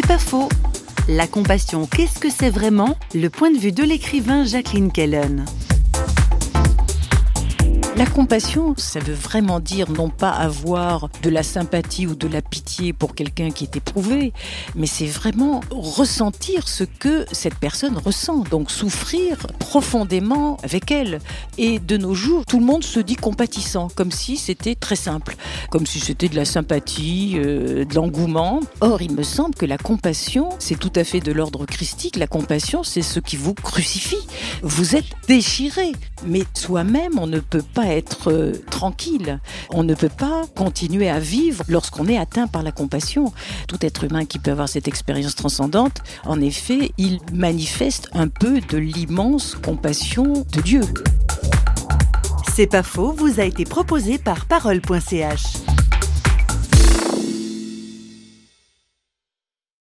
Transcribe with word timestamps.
C'est 0.00 0.06
pas 0.06 0.18
faux. 0.18 0.48
La 1.08 1.26
compassion, 1.26 1.84
qu'est-ce 1.86 2.20
que 2.20 2.30
c'est 2.30 2.50
vraiment? 2.50 2.96
Le 3.14 3.28
point 3.30 3.50
de 3.50 3.58
vue 3.58 3.72
de 3.72 3.82
l'écrivain 3.82 4.44
Jacqueline 4.44 4.92
Kellen. 4.92 5.44
La 7.98 8.06
compassion, 8.06 8.74
ça 8.76 9.00
veut 9.00 9.12
vraiment 9.12 9.58
dire 9.58 9.90
non 9.90 10.08
pas 10.08 10.30
avoir 10.30 11.08
de 11.24 11.30
la 11.30 11.42
sympathie 11.42 12.06
ou 12.06 12.14
de 12.14 12.28
la 12.28 12.40
pitié 12.42 12.92
pour 12.92 13.16
quelqu'un 13.16 13.50
qui 13.50 13.64
est 13.64 13.74
éprouvé, 13.74 14.32
mais 14.76 14.86
c'est 14.86 15.08
vraiment 15.08 15.62
ressentir 15.72 16.68
ce 16.68 16.84
que 16.84 17.26
cette 17.32 17.56
personne 17.56 17.98
ressent, 17.98 18.44
donc 18.52 18.70
souffrir 18.70 19.48
profondément 19.58 20.58
avec 20.62 20.92
elle. 20.92 21.18
Et 21.58 21.80
de 21.80 21.96
nos 21.96 22.14
jours, 22.14 22.46
tout 22.46 22.60
le 22.60 22.64
monde 22.64 22.84
se 22.84 23.00
dit 23.00 23.16
compatissant, 23.16 23.88
comme 23.96 24.12
si 24.12 24.36
c'était 24.36 24.76
très 24.76 24.94
simple, 24.94 25.34
comme 25.68 25.84
si 25.84 25.98
c'était 25.98 26.28
de 26.28 26.36
la 26.36 26.44
sympathie, 26.44 27.32
euh, 27.34 27.84
de 27.84 27.94
l'engouement. 27.96 28.60
Or, 28.80 29.02
il 29.02 29.10
me 29.10 29.24
semble 29.24 29.56
que 29.56 29.66
la 29.66 29.76
compassion, 29.76 30.50
c'est 30.60 30.78
tout 30.78 30.92
à 30.94 31.02
fait 31.02 31.18
de 31.18 31.32
l'ordre 31.32 31.66
christique. 31.66 32.14
La 32.14 32.28
compassion, 32.28 32.84
c'est 32.84 33.02
ce 33.02 33.18
qui 33.18 33.36
vous 33.36 33.54
crucifie. 33.54 34.24
Vous 34.62 34.94
êtes 34.94 35.10
déchiré, 35.26 35.90
mais 36.26 36.44
soi-même, 36.54 37.18
on 37.18 37.26
ne 37.26 37.40
peut 37.40 37.62
pas 37.74 37.86
être 37.86 38.30
euh, 38.30 38.52
tranquille. 38.70 39.40
On 39.70 39.82
ne 39.82 39.94
peut 39.94 40.08
pas 40.08 40.44
continuer 40.56 41.08
à 41.08 41.18
vivre 41.18 41.64
lorsqu'on 41.68 42.06
est 42.08 42.18
atteint 42.18 42.46
par 42.46 42.62
la 42.62 42.72
compassion. 42.72 43.32
Tout 43.66 43.78
être 43.82 44.04
humain 44.04 44.24
qui 44.24 44.38
peut 44.38 44.50
avoir 44.50 44.68
cette 44.68 44.88
expérience 44.88 45.34
transcendante, 45.34 46.02
en 46.24 46.40
effet, 46.40 46.92
il 46.98 47.20
manifeste 47.32 48.08
un 48.12 48.28
peu 48.28 48.60
de 48.60 48.78
l'immense 48.78 49.56
compassion 49.62 50.44
de 50.52 50.60
Dieu. 50.60 50.82
C'est 52.54 52.66
pas 52.66 52.82
faux, 52.82 53.12
vous 53.12 53.40
a 53.40 53.44
été 53.44 53.64
proposé 53.64 54.18
par 54.18 54.46
parole.ch. 54.46 55.67